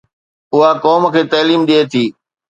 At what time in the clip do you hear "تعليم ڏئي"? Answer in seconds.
1.31-1.81